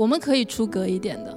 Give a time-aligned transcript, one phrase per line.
[0.00, 1.36] 我们可以出格一点的，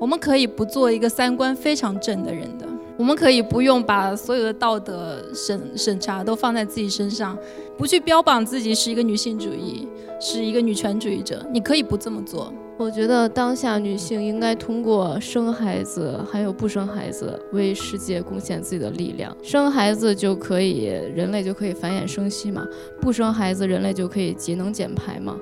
[0.00, 7.36] 我们可以不做一个三观非常正的人的，我们可以不用把所有的道德审审查都放在自己身上，
[7.76, 9.86] 不去标榜自己是一个女性主义，
[10.18, 11.44] 是一个女权主义者。
[11.52, 12.50] 你可以不这么做。
[12.78, 19.36] 我觉得当下女性应该通过生孩子，还有不生孩子，为世界贡献自己的力量。
[19.42, 20.84] 生孩子就可以，
[21.14, 22.62] 人类就可以繁衍生息嘛；
[23.02, 25.36] 不生孩子，人类就可以节能减排嘛。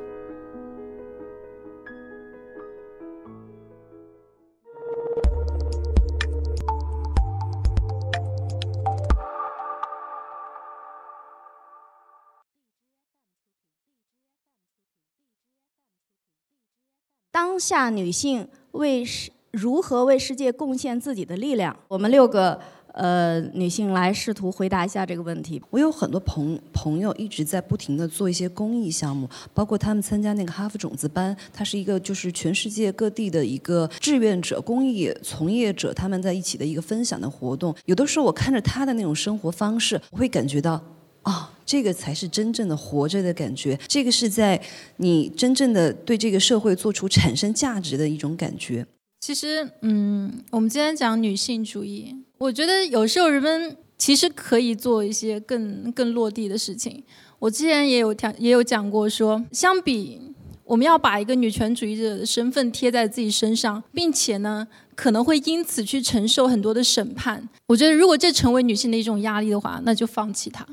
[17.37, 21.77] 当下女性为世如何为世界贡献自己的力量？
[21.87, 22.59] 我们六个
[22.95, 25.63] 呃女性来试图回答一下这个问题。
[25.69, 37.77] 我有很多朋朋友一直在不停的做一些公益项目，包括他们参加那个哈佛种子班，它是一个就是全世界各地的一个志愿者、公益从业者他们在一起的一个分享的活动。
[37.85, 40.83] 有的时候我看着他的那种生活方式，我会感觉到
[41.27, 41.53] 啊。
[41.67, 44.63] 这个才是真正的活着的感觉，这个是在
[44.99, 48.87] 你真正的对这个社会做出产生价值的一种感觉。
[49.21, 57.03] 其实，嗯，我们今天讲女性主义，我觉得有时候人们其实可以做一些更更落地的事情。
[57.41, 60.21] 我之前也有讲也有讲过，说相比
[60.63, 67.49] 我们要把一个女权主义者的身份贴在自己身上，并且呢可能会因此去承受很多的审判。
[67.67, 70.65] 我觉得如果这成为女性的一种压力的话，那就放弃它。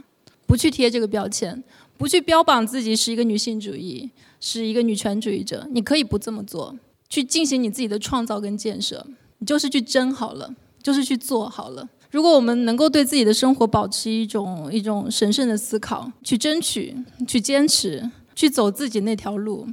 [0.53, 1.63] 不去贴这个标签，
[1.97, 6.77] 不去标榜自己是一个女性主义，是一个女权主义者，你可以不这么做，
[7.09, 9.03] 去进行你自己的创造跟建设，
[9.39, 11.89] 你就是去争好了，就是去做好了。
[12.11, 16.95] 如果我们能够对自己的生活保持一种一种神圣的思考，去争取，
[17.27, 19.67] 去坚持，去走自己那条路，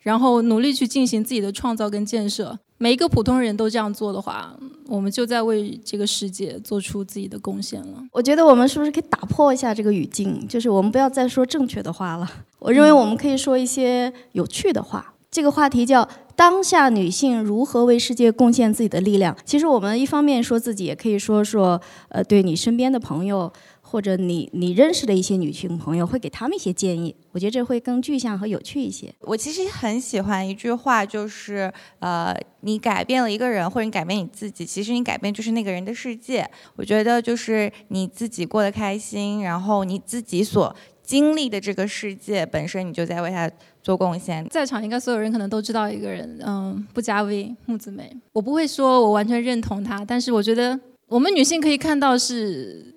[0.00, 2.58] 然后努力去进行自己的创造跟建设。
[2.76, 4.54] 每一个普通人都这样做的话，
[4.88, 8.02] 我们就在为这个世界做出自己的贡献了。
[8.12, 12.30] 我觉得我们是不是可以打破一下这个语境，就是我们不要再说正确的话了。
[12.58, 15.14] 我认为我们可以说一些有趣的话。
[15.30, 19.36] 这个话题叫“当下女性如何为世界贡献自己的力量”。
[19.44, 23.52] 其实我们一方面说自己，也可以说说，呃，对你身边的朋友。
[23.94, 29.14] 或者你你认识的一些女性朋友，会给他们一些建议，我觉得这会更具象和有趣一些。
[29.20, 36.44] 我其实很喜欢一句话，就是呃，你改变了一个人，或者你改变你自己，其实你改变就是那个人的世界。
[36.74, 43.48] 我觉得就是你自己过得开心，然后你自己所经历的这个世界本身，你就在为他
[43.80, 44.44] 做贡献。
[44.48, 48.10] 在场应该所有人可能都知道一个人，嗯，不加 V 木子美。
[48.32, 52.92] 我不会说我完全认同他，但是我觉得我们女性可以看到是。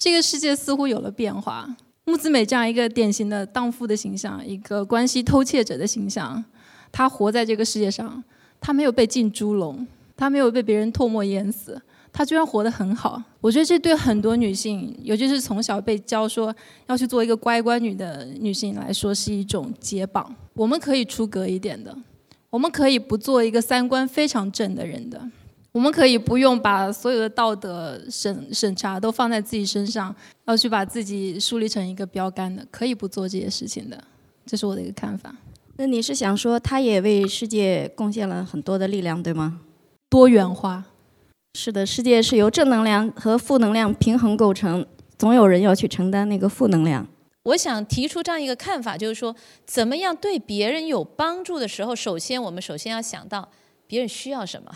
[0.00, 1.68] 这个世界似乎有了变化。
[2.04, 6.42] 木子美这样一个典型的荡妇的形象，一个关系偷窃者的形象，
[6.90, 8.24] 她活在这个世界上，
[8.62, 11.78] 她没有被进猪笼，她没有被别人唾沫淹死，
[12.10, 13.22] 她居然活得很好。
[13.42, 16.52] 我觉得这对很多女性，尤其是从小被教说
[16.86, 20.34] 要去做一个乖乖女的女性来说，是一种解绑。
[20.54, 21.94] 我们可以出格一点的，
[22.48, 25.20] 我们可以不做一个三观非常正的人的。
[25.72, 30.14] 我们可以不用把所有的道德审审查都放在自己身上，
[30.46, 34.02] 要去把自己树立成一个标杆的，可以不做这些事情的，
[34.44, 35.34] 这是我的一个看法。
[35.76, 39.60] 那你是想说，他也为世界贡献了很多的力量，对吗？
[40.08, 40.84] 多元化，
[41.54, 44.84] 是的，世界是由正能量和负能量平衡构成，
[45.16, 47.06] 总有人要去承担那个负能量。
[47.44, 53.48] 我想提出这样一个看法，就是说，怎么样对别人有帮助的时候，首先我们首先要想到
[53.86, 54.70] 别人需要什么。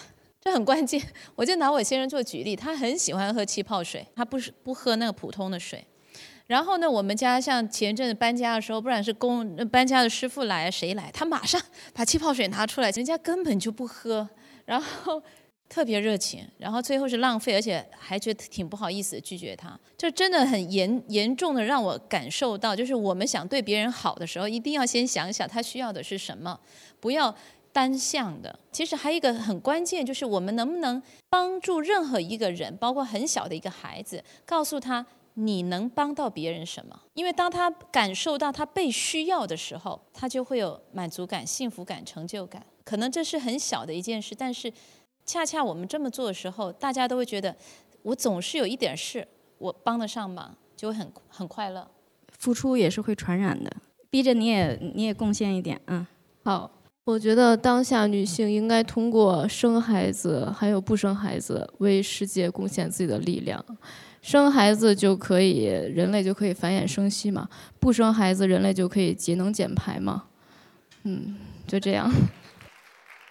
[0.46, 1.00] 这很关键，
[1.34, 5.82] 我就拿我先生做举例，他很喜欢喝气泡水，他不是不喝那个普通的水。
[6.46, 11.58] 然后呢，我们家像前一阵子搬家的时候，不管是工搬家的师傅来谁来，他马上
[11.94, 14.28] 把气泡水拿出来，人家根本就不喝，
[14.66, 15.22] 然后
[15.66, 19.80] 特别热情，然后最后是浪费，而且还觉得挺不好意思拒绝他。
[19.96, 26.60] 这真的很严严重的让我感受到，就是我们想对别人好的时候，一定要先想想他需要的是什么，
[27.00, 27.34] 不要。
[27.74, 35.04] 单向的，其实还有一个很关键，就是我们能不能帮助任何一个人，包括很小的一个孩子，告诉他
[35.34, 36.96] 你能帮到别人什么？
[37.14, 42.64] 因为当他感受到他被需要的时候，他就会有满足感、幸福感、成就感。
[42.84, 44.72] 可能这是很小的一件事，但是
[45.26, 47.56] 恰恰我们这么做的时候，大家都会觉得
[48.02, 49.26] 我总是有一点事，
[49.58, 51.90] 我帮得上忙，就会很很快乐。
[52.38, 53.68] 付出也是会传染的，
[54.10, 56.06] 逼着你也你也贡献一点，嗯，
[56.44, 56.70] 好。
[57.04, 63.62] 我觉得当下女性应该通过生孩子，还有不生孩子，为世界贡献自己的力量。
[64.22, 67.46] 生孩子就可以，人类就可以繁衍生息嘛；
[67.78, 70.24] 不生孩子，人类就可以节能减排嘛。
[71.02, 71.36] 嗯，
[71.66, 72.10] 就这样。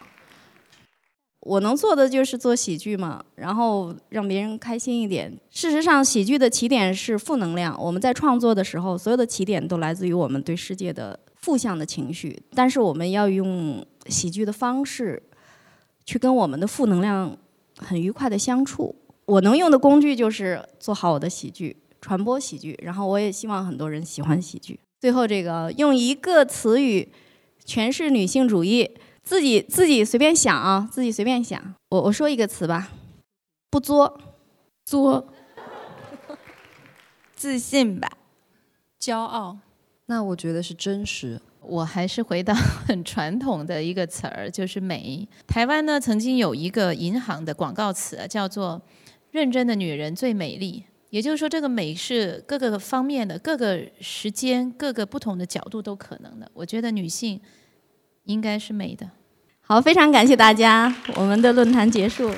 [1.42, 5.36] 我能做的就是做喜剧嘛，然后让别人开心一点。
[5.50, 7.76] 事实上，喜剧的起点是负能量。
[7.82, 12.42] 我们在创作的时候，所有的起点都来自于我们对世界的负向的情绪。
[12.56, 15.22] 但是，我们要用喜剧的方式，
[16.06, 17.38] 去跟我们的负能量
[17.78, 18.96] 很愉快的相处。
[19.26, 22.80] 我能用的工具就是做好我的喜剧，传播喜剧。
[22.82, 24.80] 然后，我也希望很多人喜欢喜剧。
[25.02, 27.12] 最后，这个用一个词语
[27.66, 28.90] 诠释女性主义。
[29.24, 31.74] 自己自己随便想啊，自己随便想。
[31.88, 32.90] 我我说一个词吧，
[33.70, 34.20] 不作，
[34.84, 35.30] 作，
[37.34, 38.12] 自信吧，
[39.00, 39.60] 骄傲。
[40.06, 41.40] 那我觉得是真实。
[41.62, 42.54] 我还是回到
[42.86, 45.28] 很传统的一个词儿，就是美。
[45.48, 48.82] 台湾呢曾经有一个银行的广告词叫做
[49.32, 56.52] “认真的女人最美丽”，也就是说，这个美是各个方面的、各个时间、各个不同的角度都可能的。
[56.54, 57.40] 我觉得女性。
[58.26, 59.06] 应该是美的。
[59.60, 62.34] 好，非常感谢大家，我们的论坛结束。